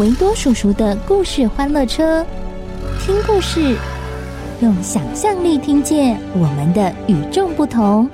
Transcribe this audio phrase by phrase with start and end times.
[0.00, 2.26] 维多叔叔的故事欢乐车，
[2.98, 3.76] 听故事，
[4.60, 8.10] 用想象力听见我们的与众不同。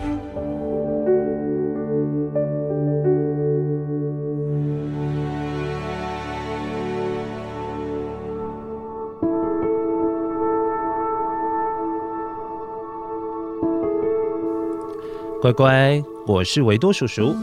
[15.41, 17.35] 乖乖，我是维多叔叔。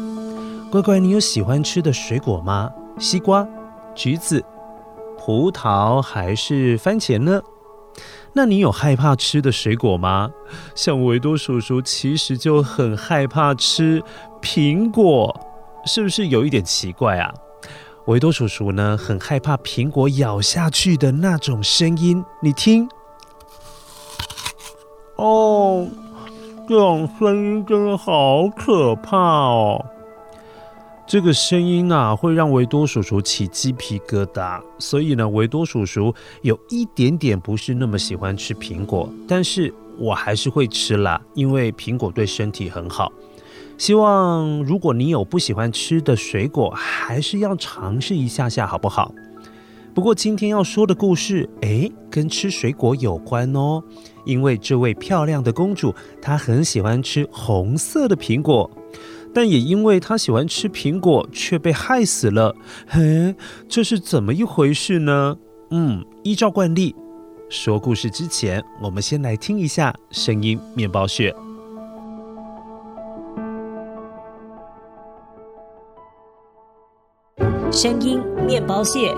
[0.69, 2.69] 乖乖，你有喜欢吃的水果吗？
[2.99, 3.47] 西瓜、
[3.97, 4.45] 橘子、
[5.17, 7.41] 葡萄还是番茄呢？
[8.33, 10.29] 那你有害怕吃的水果吗？
[10.75, 14.03] 像维多叔叔其实就很害怕吃
[14.39, 15.35] 苹果，
[15.87, 17.33] 是不是有一点奇怪啊？
[18.05, 22.87] 维多叔叔呢，很害怕苹果咬下去的那种声音，你听，
[25.15, 25.87] 哦。
[26.69, 29.85] 这种声音真的好可怕哦！
[31.08, 34.61] 这个声音啊，会让维多叔叔起鸡皮疙瘩。
[34.77, 43.09] 所以呢，维多叔叔有一点点不是那么喜欢吃苹果，但是我还是会吃啦，因为苹果对身体很好。
[43.77, 49.14] 希望如果你有不喜欢吃的水果，还是要尝试一下下，好不好？
[49.93, 53.81] 不过今天要说的故事，诶，跟吃水果有关哦。
[54.26, 58.70] 因为这位漂亮的公主，她很喜欢吃红色的苹果，
[59.37, 62.55] 但也因为他喜欢吃苹果，却被害死了。
[62.87, 63.36] 嘿，
[63.70, 65.37] 这是怎么一回事呢？
[65.70, 66.95] 嗯，依照惯例，
[67.48, 71.36] 说故事之前，我们先来听一下声音面包屑。
[77.71, 79.14] 声音面包屑。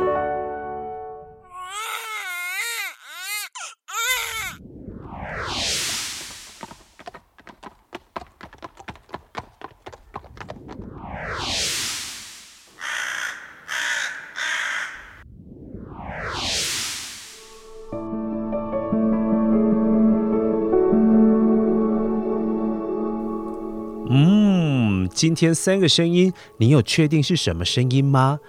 [25.20, 28.40] 今天三个声音，你有确定是什么声音吗？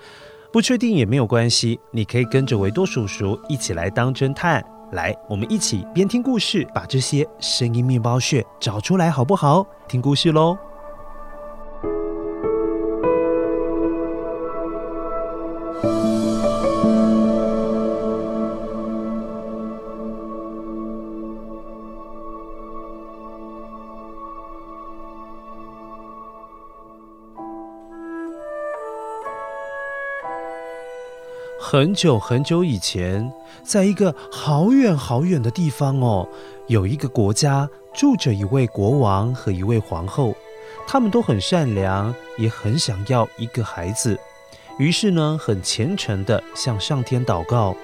[0.53, 4.65] 不确定也没有关系，你可以跟着维多叔叔一起来当侦探。
[4.93, 9.67] 来，我们一起边听故事，把这些声音面包屑找出来，好不好？
[9.89, 10.57] 听故事喽。
[31.73, 33.33] 很久很久以前，
[33.63, 36.29] 在一个好远好远的地方哦，
[36.67, 40.35] 有一个国家住着一位国王和一位皇后，
[40.85, 44.19] 他们都很善良，也很想要一个孩子。
[44.81, 47.77] 于是呢，很虔诚地向上天祷告。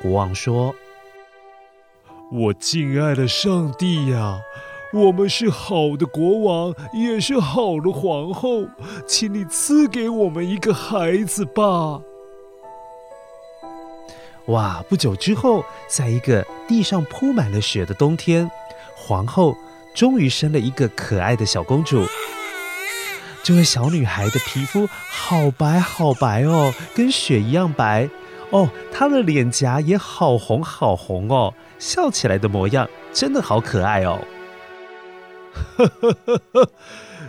[0.00, 0.74] 国王说
[2.32, 4.40] ：“我敬爱的上帝呀，
[4.94, 8.64] 我们是好的国王，也是好的皇后，
[9.06, 12.00] 请你赐给我们一个孩子吧。”
[14.46, 14.84] 哇！
[14.88, 18.48] 不久之后，在一个地上铺满了雪的冬天，
[18.94, 19.56] 皇后
[19.94, 22.06] 终于生了一个可爱的小公主。
[23.42, 28.08] 这位小女孩的皮肤好白好白哦，跟雪一样白
[28.50, 28.68] 哦。
[28.92, 34.20] 她的脸颊也好红好红哦，笑起来的模样真的好可爱哦。
[35.76, 36.70] 呵呵呵呵，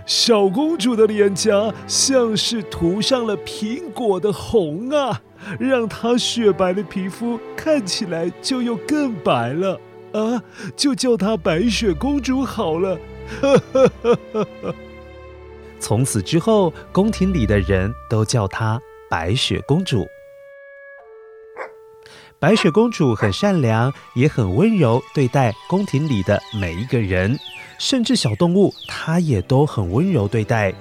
[0.05, 5.21] 小公主的脸颊像是涂上了苹果的红啊。
[5.59, 9.79] 让她雪白的皮肤看起来就又更白了
[10.13, 10.43] 啊！
[10.75, 12.97] 就叫她白雪公主好了。
[15.79, 20.07] 从此之后，宫廷里的人都叫她白雪公主。
[22.39, 27.37] 白雪公主很善良，也很温柔对待宫廷里的每一个人，
[27.79, 30.73] 甚至小动物她也都很温柔对待。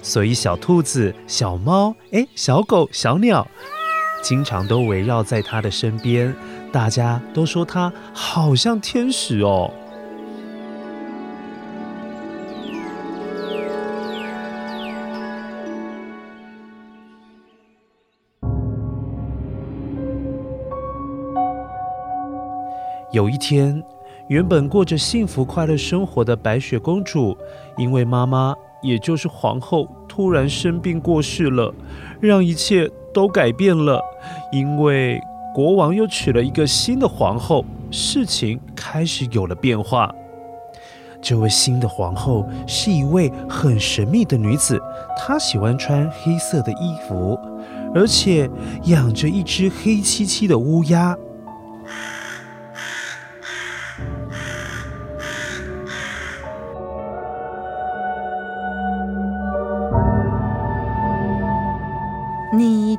[0.00, 3.46] 所以小兔子、小猫、哎，小狗、小鸟，
[4.22, 6.34] 经常都围绕在她的身边，
[6.72, 9.70] 大家都说她好像天使哦。
[23.10, 23.82] 有一天，
[24.28, 27.36] 原本过着幸福快乐生活的白雪公主，
[27.76, 31.74] 因为妈妈，也就是皇后，突然生病过世了，
[32.20, 33.98] 让一切都改变了。
[34.52, 35.18] 因为
[35.54, 40.14] 国王又娶了一个新的皇后，事情开始有了变化。
[41.22, 44.78] 这位新的皇后是一位很神秘的女子，
[45.16, 47.38] 她喜欢穿黑色的衣服，
[47.94, 48.50] 而且
[48.84, 51.16] 养着一只黑漆漆的乌鸦。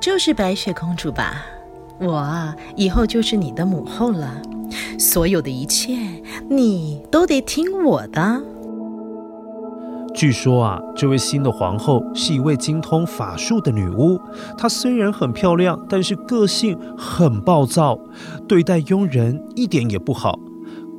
[0.04, 1.46] 就是白雪公主吧？
[1.98, 4.34] 我啊，以后就是你的母后了。
[5.00, 5.98] 所有的一切，
[6.50, 8.44] 你都得听我的。
[10.14, 14.20] 据说啊，这位新的皇后是一位精通法术的女巫。
[14.58, 17.98] 她虽然很漂亮，但是个性很暴躁，
[18.46, 20.38] 对待佣人一点也不好，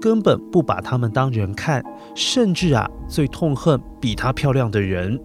[0.00, 1.85] 根本不把他们当人看，
[2.15, 5.21] 甚至啊，最痛恨比她漂亮的人。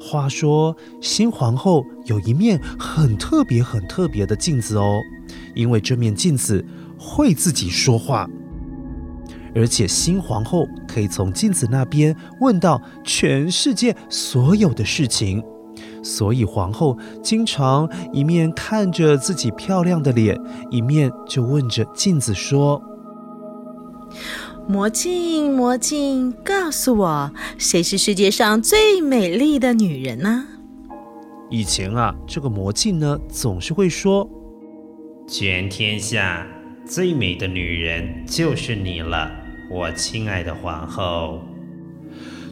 [0.00, 4.98] 话说，新皇后有一面很特别、很特别的镜子哦，
[5.54, 6.64] 因为这面镜子
[6.98, 8.26] 会自己说话，
[9.54, 15.44] 而且新皇后可以从镜子那边问到全世界所有的事情，
[16.02, 20.34] 所以皇后经常一面看着自己漂亮的脸，
[20.70, 22.82] 一面就问着镜子说。
[24.70, 30.46] 魔镜，魔镜，告诉我，谁是世界上最美丽的女人呢？
[31.50, 34.30] 以前啊，这个魔镜呢，总是会说，
[35.26, 36.46] 全天下
[36.86, 39.28] 最美的女人就是你了，
[39.68, 41.40] 我亲爱的皇后。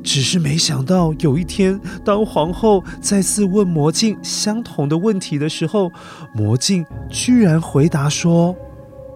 [0.03, 5.89] 只是没想到，有一天，当皇后再次问魔镜相同的问题的时候，
[6.35, 8.57] 魔镜居然回答说：“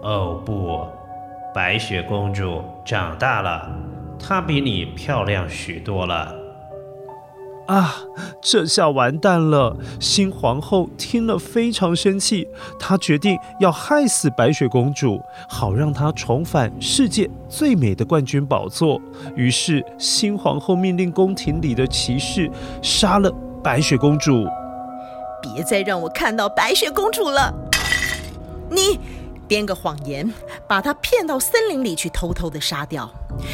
[0.05, 0.87] 哦，不。”
[1.55, 3.69] 白雪公主长大了，
[4.19, 6.35] 她比你漂亮许多了。
[7.67, 7.95] 啊，
[8.41, 9.77] 这下完蛋了！
[10.01, 12.49] 新皇后听了非常生气，
[12.81, 18.99] 她决定要害死白雪公主，好让她重返世界最美的冠军宝座。
[19.37, 22.51] 于是，新皇后命令宫廷里的骑士
[22.81, 23.31] 杀了
[23.63, 24.47] 白雪公主。
[25.43, 27.55] 别再让我看到白雪公主了！
[28.71, 28.99] 你。
[29.53, 30.33] 编个谎言，
[30.67, 33.07] 把她骗到森林里去，偷偷的杀掉。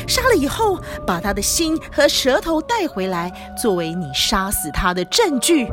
[0.06, 3.28] 杀了以后，把她的心和舌头带回来，
[3.60, 5.66] 作为你杀死她的证据。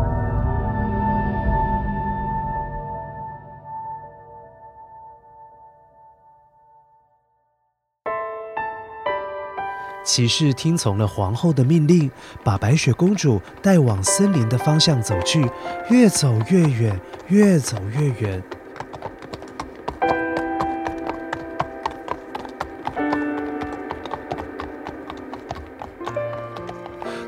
[10.04, 12.10] 骑士听从了皇后的命令，
[12.44, 15.48] 把白雪公主带往森林的方向走去。
[15.92, 18.44] 越走越远，越走越远。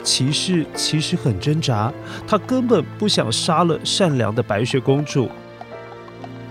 [0.07, 1.91] 骑士其实很挣扎，
[2.25, 5.29] 他根本不想杀了善良的白雪公主。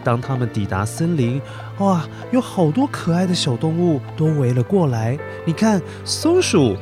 [0.05, 1.41] 当他们抵达森林，
[1.79, 5.19] 哇，有好多可爱的小动物都围了过来。
[5.47, 6.77] 你看，松鼠，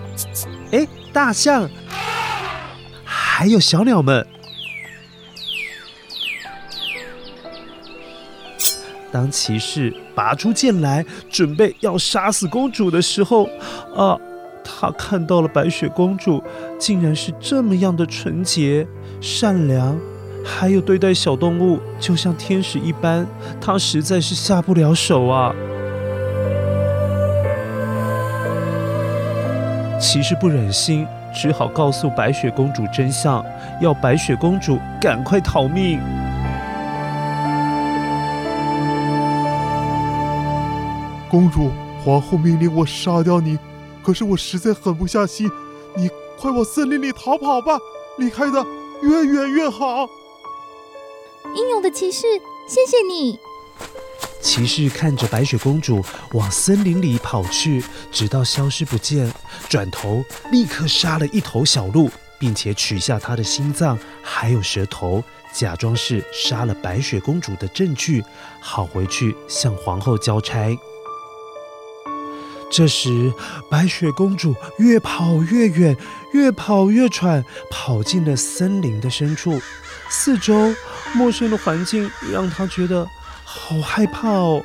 [0.73, 1.71] 哎，大象，
[3.05, 4.27] 还有小鸟们。
[9.13, 13.49] 当骑士拔出剑来，准备要杀死公主的时候，
[13.95, 14.19] 啊！
[14.65, 16.43] 他看到了白雪公主，
[16.79, 18.87] 竟然是这么样的纯洁、
[19.21, 19.95] 善良，
[20.45, 23.27] 还有对待小动物就像天使一般，
[23.61, 25.55] 他实在是下不了手啊！
[30.01, 33.45] 骑士不忍心，只好告诉白雪公主真相，
[33.81, 36.01] 要白雪公主赶快逃命。
[41.31, 41.71] 公主，
[42.05, 43.59] 皇后命令我杀掉你。
[44.05, 45.51] 可是我实在狠不下心，
[45.97, 47.79] 你快往森林里逃跑吧，
[48.19, 48.65] 离开的
[49.03, 50.07] 越远越好。
[51.55, 52.23] 英勇的骑士，
[52.69, 53.39] 谢谢你。
[54.43, 57.83] 骑士看着白雪公主往森林里跑去，
[58.13, 59.33] 直到消失不见，
[59.71, 68.23] 转头立刻杀了一头小鹿，并且取下她的心脏还有舌头，假装是杀了白雪公主的证据，
[68.61, 70.77] 好回去向皇后交差。
[72.77, 73.33] 这时，
[73.71, 75.97] 白雪公主越跑越远，
[76.33, 79.61] 越跑越喘，跑进了森林的深处。
[80.09, 80.75] 四周
[81.13, 83.09] 陌生的环境让她觉得
[83.45, 84.61] 好害怕哦。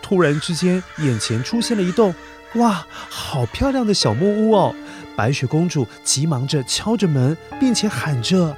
[0.00, 2.14] 突然之间，眼前出现了一栋
[2.54, 4.74] 哇，好漂亮的小木屋哦！
[5.14, 8.56] 白雪公主急忙着敲着门，并且喊着：“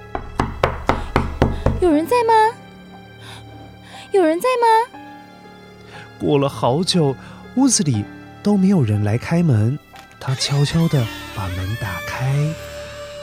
[1.83, 2.33] 有人在吗？
[4.12, 5.00] 有人在吗？”
[6.21, 7.16] 过了好久，
[7.57, 8.04] 屋子里。
[8.42, 9.78] 都没有人来开门，
[10.18, 12.34] 他悄悄地把门打开，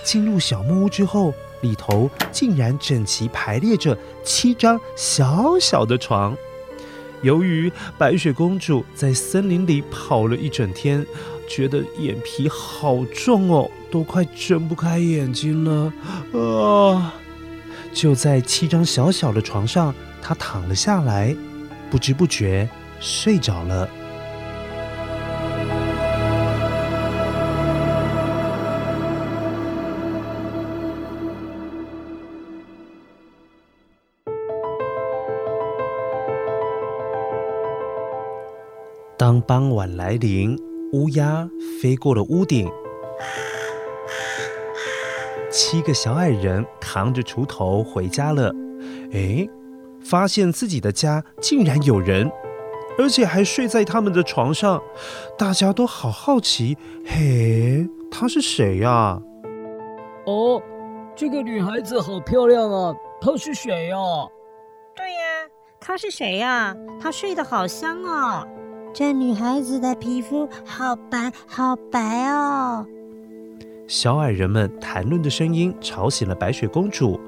[0.03, 6.35] 进入小木屋之后，里头竟然整齐排列着七张小小的床。
[7.21, 11.05] 由于白雪公主在森林里跑了一整天，
[11.49, 15.91] 觉得眼皮好重哦，都快睁不开眼睛了
[16.31, 17.13] 啊！
[17.91, 21.35] 就在七张小小的床上，她躺了下来，
[21.91, 22.69] 不知不觉
[23.01, 23.89] 睡着了。
[39.19, 40.57] 当傍晚来临，
[40.93, 41.45] 乌鸦
[41.81, 42.71] 飞过了屋顶，
[45.51, 48.49] 七个小矮人扛着锄头回家了。
[49.11, 49.45] 哎，
[50.01, 52.31] 发现自己的家竟然有人，
[52.97, 54.81] 而且还睡在他们的床上，
[55.37, 56.77] 大家都好好奇。
[57.05, 59.21] 嘿，她是谁呀？
[60.27, 60.63] 哦，
[61.13, 62.95] 这个女孩子好漂亮啊！
[63.19, 63.97] 她是谁呀？
[64.95, 65.19] 对呀，
[65.77, 66.73] 她是谁呀？
[67.01, 68.47] 她睡得好香哦。
[68.93, 72.85] 这女孩子的皮肤好白好白哦！
[73.87, 77.19] 小矮人们谈论的声音吵醒了白雪公主。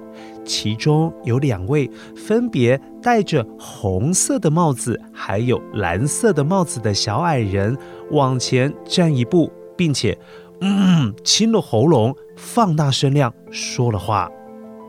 [0.43, 7.77] 其中有两位分别戴着红色的帽子，还有蓝色的帽子的小矮人
[8.11, 10.17] 往前站一步，并且
[10.59, 14.29] 嗯，清了喉咙，放大声量说了话：“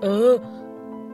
[0.02, 0.38] 呃，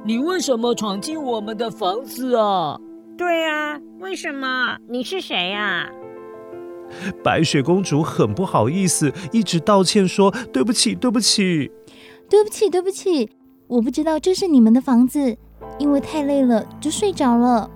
[0.05, 2.81] 你为什么闯进我们的房子啊？”
[3.19, 4.79] 对呀，为什么？
[4.89, 5.91] 你是谁呀？
[7.25, 11.69] 白雪公主很不好意思，一直道歉说：“对不起，对不起，
[12.31, 13.29] 对不起，对不起，
[13.67, 15.37] 我不知道这是你们的房子，
[15.81, 17.69] 因为太累了就睡着了。”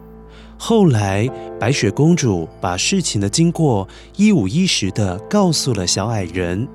[0.57, 6.69] 后来，白雪公主把事情的经过一五一十的告诉了小矮人。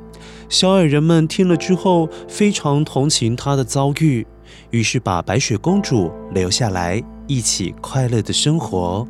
[0.50, 4.28] 小矮人们听了之后，非常同情她的遭遇，
[4.72, 7.02] 于是把白雪公主留下来。
[7.28, 9.06] 一起快乐的生活。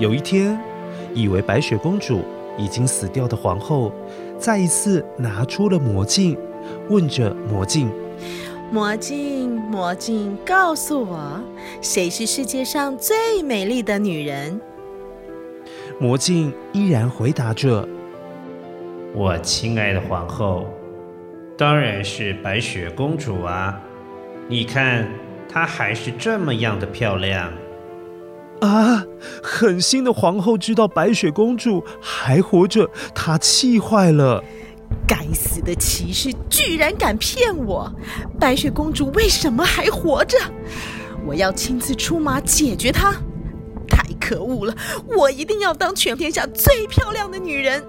[0.00, 0.58] 有一天，
[1.14, 2.22] 以为白雪公主
[2.58, 3.92] 已经死掉的皇后，
[4.36, 6.36] 再一次拿出了魔镜，
[6.88, 7.88] 问着魔镜
[8.72, 11.40] ：“魔镜，魔镜，告诉我，
[11.80, 14.60] 谁是世界上最美丽的女人？”
[16.00, 17.86] 魔镜依然回答着
[19.14, 20.66] ：“我亲爱的皇后。”
[21.60, 23.78] 当然是白雪公主啊！
[24.48, 25.06] 你看，
[25.46, 27.52] 她还是这么样的漂亮
[28.62, 29.04] 啊！
[29.42, 34.42] 狠心的皇后知道白雪公主还活着，她气坏了。
[35.06, 37.92] 该死的骑士居然敢骗我！
[38.38, 40.38] 白雪公主为什么还活着？
[41.26, 43.12] 我要亲自出马解决她！
[43.86, 44.74] 太可恶了！
[45.14, 47.84] 我一定要当全天下最漂亮的女人！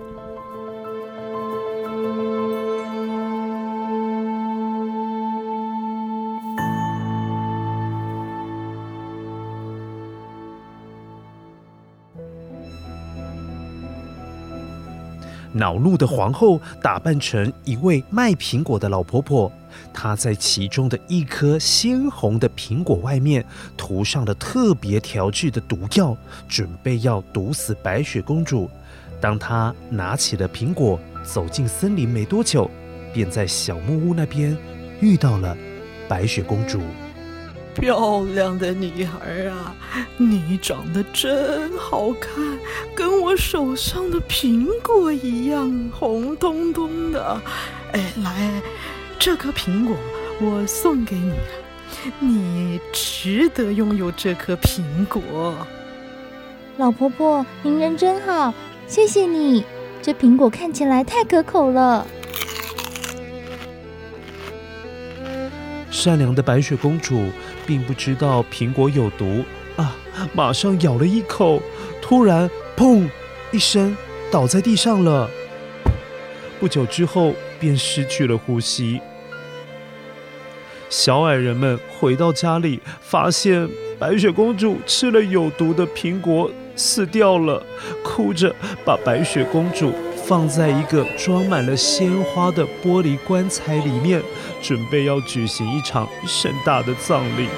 [15.54, 19.52] 恼怒的皇后打扮成一位卖苹果的老婆婆，
[19.94, 26.16] 她在其中的一颗鲜红的苹果外面涂上了特别调制的毒药，
[26.48, 28.70] 准备要毒死白雪公主。
[29.20, 32.70] 当她拿起了苹果，走进森林没多久，
[33.14, 34.58] 便在小木屋那边
[35.02, 35.56] 遇到了
[36.08, 36.80] 白雪公主。
[37.82, 39.76] 漂亮的女孩啊，
[40.16, 42.32] 你长得真好看，
[42.94, 47.42] 跟我手上的苹果一样红彤彤的。
[47.94, 48.62] 哎，来，
[49.18, 49.96] 这颗苹果
[50.40, 51.34] 我送给你，
[52.20, 55.56] 你值得拥有这颗苹果。
[56.78, 58.54] 老婆婆，您人真好，
[58.86, 59.66] 谢谢你。
[60.04, 62.06] 这苹果看起来太可口了。
[65.92, 67.30] 善良的白雪公主
[67.66, 69.44] 并不知道苹果有毒
[69.76, 69.96] 啊，
[70.34, 71.62] 马上咬了一口，
[72.02, 73.08] 突然，砰
[73.52, 73.96] 一声
[74.32, 75.30] 倒在地上了。
[76.60, 79.02] 不久之后，便失去了呼吸。
[80.90, 83.70] 小矮人们回到家里，发现
[84.00, 87.62] 白雪公主吃了有毒的苹果，死掉了，
[88.04, 88.54] 哭着
[88.86, 89.94] 把白雪公主
[90.32, 94.24] 放在一个装满了鲜花的玻璃棺材里面，
[94.62, 97.50] 准备要举行一场盛大的葬礼。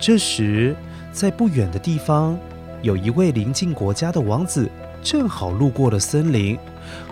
[0.00, 0.74] 这时，
[1.12, 2.36] 在不远的地方，
[2.82, 4.68] 有一位邻近国家的王子，
[5.02, 6.58] 正好路过了森林，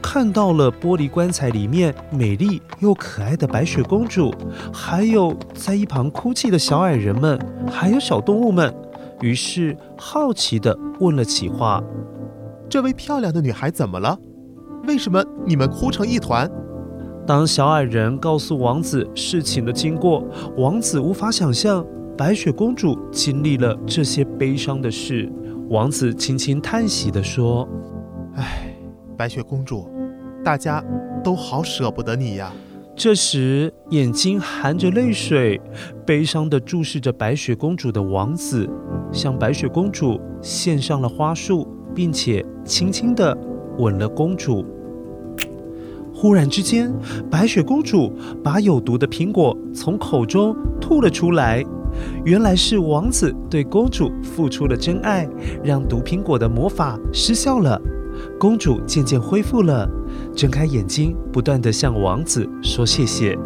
[0.03, 4.33] 看到了玻璃棺材里面美丽又可爱的白雪公主，
[4.73, 7.39] 还有在一旁哭泣的小矮人们，
[7.71, 8.75] 还有小动物们，
[9.21, 11.83] 于是好奇地问了起话
[12.69, 14.19] ：“这位漂亮的女孩怎么了？
[14.87, 16.51] 为什么你们哭成一团？”
[17.27, 20.25] 当小矮人告诉王子事情的经过，
[20.57, 21.85] 王子无法想象。
[22.17, 25.33] 白雪公主经历了这些悲伤的事，
[25.71, 27.69] 王子轻轻叹息地说
[28.37, 28.75] ：“唉，
[29.19, 29.87] 白雪公主，
[30.43, 30.83] 大家
[31.23, 32.51] 都好舍不得你呀。”
[32.97, 35.61] 这时，眼睛含着泪水、
[36.07, 38.69] 悲伤地注视着白雪公主的王子，
[39.13, 43.37] 向白雪公主献上了花束，并且轻轻地
[43.77, 44.65] 吻了公主。
[46.15, 46.91] 忽然之间，
[47.31, 48.11] 白雪公主
[48.43, 51.63] 把有毒的苹果从口中吐了出来。
[52.25, 55.29] 原来是王子对公主付出了真爱，
[55.63, 57.81] 让毒苹果的魔法失效了。
[58.39, 59.89] 公主渐渐恢复了，
[60.35, 63.39] 睁开眼睛，不断地向王子说谢谢。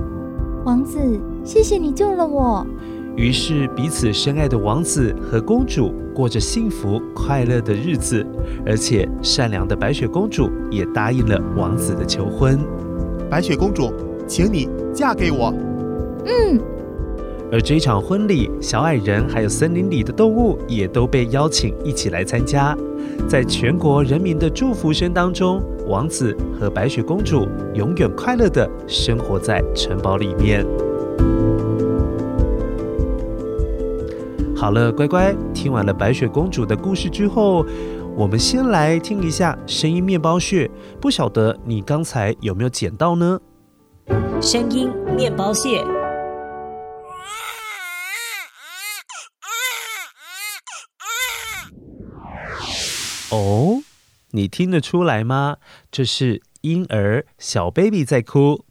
[0.64, 0.98] 王子，
[1.44, 2.66] 谢谢你救了我。
[3.14, 8.26] 于是彼此深爱的王子和公主过着幸福快乐的日子，
[8.64, 12.58] 而且善良的白雪公主也答应了王子的求婚。
[13.28, 13.92] 白雪公主，
[14.26, 15.52] 请你嫁给我。
[16.24, 16.58] 嗯。
[17.52, 22.74] 而这场婚礼，小矮人还有森林里的动物也都被邀请一起来参加。
[23.28, 30.64] 在全国人民的祝福声当中，王子和白雪公主永远快乐地生活在城堡里面。
[34.56, 37.66] 好了，乖乖，听完了白雪公主的故事之后，
[38.16, 40.70] 我们先来听一下声音面包屑。
[40.98, 43.38] 不晓得你刚才有没有捡到呢？
[44.40, 45.84] 声音面包屑。
[54.32, 55.58] 你听得出来吗？
[55.90, 58.64] 这是婴儿小 baby 在哭。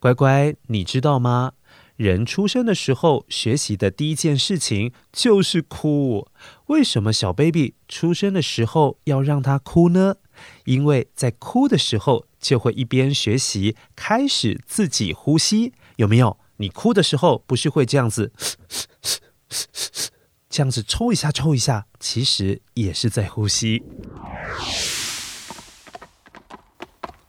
[0.00, 1.52] 乖乖，你知道吗？
[1.96, 6.28] 人出生的时候学习的第一件事情就是哭。
[6.66, 10.16] 为什么小 baby 出生的时候要让他哭呢？
[10.64, 15.72] 因为在哭的时候就会一边学习开始自己呼吸。
[15.96, 16.38] 有没有？
[16.58, 18.32] 你哭的时候不是会这样子？
[20.48, 23.82] 这样子抽一下，抽一下，其实也是在呼吸。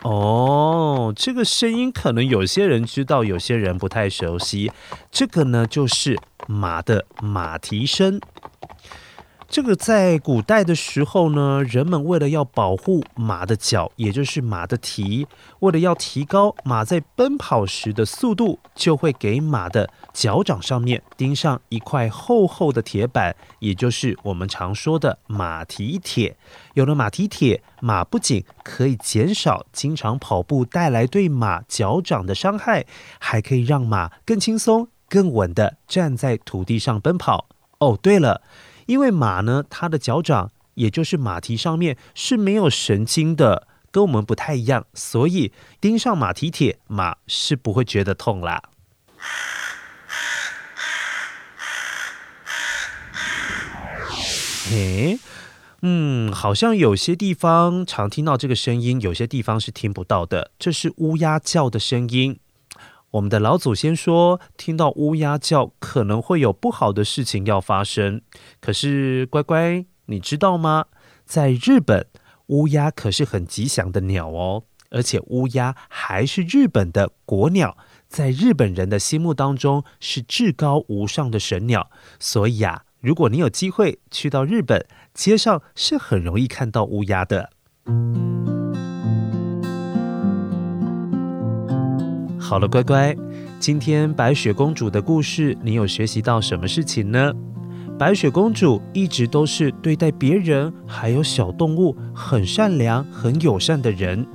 [0.09, 4.71] 哦，这个声音可能有些人知道，有些人不太熟悉。
[5.11, 6.17] 这个呢，就是
[6.47, 8.19] 马的马蹄声。
[9.49, 15.25] 这个在古代的时候呢，人们为了要保护马的脚，也就是马的蹄，
[15.61, 26.37] 为了要提高马在奔跑时的速度，就会给马的脚掌上面钉上一块厚厚的铁板，也就是我们常说的马蹄铁。
[26.75, 32.85] 有了马蹄铁，马不仅可以减少经常跑步带来对马脚掌的伤害，
[33.19, 37.47] 还可以让马更轻松、更稳地站在土地上奔跑。
[37.79, 38.43] 哦，对了。
[38.89, 48.63] 因为马呢，它的脚掌，也就是马蹄上面是没有神经的，跟我们不太一样，所以钉上马蹄铁，马是不会觉得痛啦。
[54.71, 55.19] 诶，
[55.83, 60.49] 嗯，好像有些地方常听到这个声音，有些地方是听不到的。
[60.57, 62.39] 这是乌鸦叫的声音。
[63.11, 68.21] 我们的老祖先说，听到乌鸦叫，可能会有不好的事情要发生。
[68.61, 70.85] 可是，乖乖，你知道吗？
[71.25, 72.05] 在日本，
[72.47, 77.75] 乌鸦可是很吉祥的鸟哦，而且乌鸦还是日本的国鸟，
[78.07, 81.89] 在日本人的心目当中是至高无上的神鸟。
[82.19, 87.49] 所以啊，如果你有机会去到日本，街上是很容易看到乌鸦的。
[92.49, 93.15] 好了，乖乖，
[93.59, 97.31] 今天白雪公主的故事，你有学习到什么事情呢？
[97.95, 104.25] 白雪公主一直都是对待别人还有小动物很善良、很友善的人。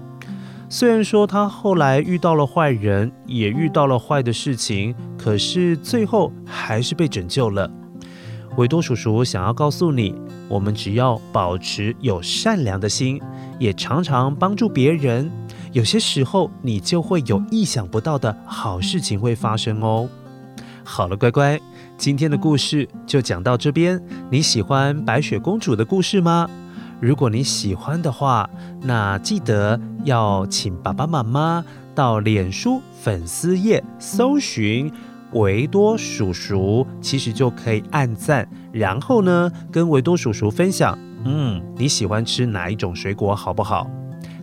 [0.69, 7.69] 虽然说她后来遇到了坏人，也遇到了坏的事情，可是最后还是被拯救了。
[8.57, 10.15] 维多叔叔想要告诉你，
[10.49, 13.21] 我们只要保持有善良的心，
[13.59, 15.29] 也常常帮助别人，
[15.75, 20.09] 有些时候你就会有意想不到的好事情会发生哦。
[20.85, 21.61] 好了，乖乖，
[21.99, 24.01] 今天的故事就讲到这边。
[24.31, 26.49] 你喜欢白雪公主的故事吗？
[27.01, 28.49] 如果你喜欢的话，
[28.83, 34.93] 那记得要请爸爸妈妈到脸书粉丝页搜寻
[35.33, 43.91] 维多叔叔，其实就可以按赞，然后呢，跟维多叔叔分享，嗯，你喜欢吃哪一种水果，好不好？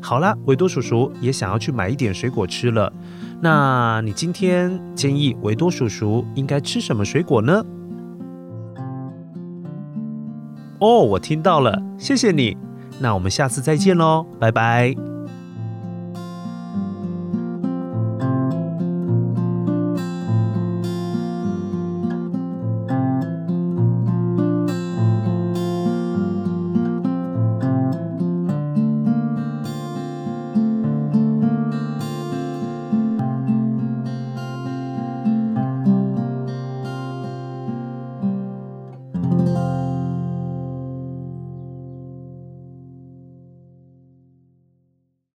[0.02, 2.92] 好啦，维多叔叔也想要去买一点水果吃了。
[3.40, 7.64] 那你今天建议维多叔叔应该吃什么水果呢？
[10.80, 12.58] 哦，我听到了，谢谢你。
[13.00, 15.11] 那我们下次再见喽，拜拜。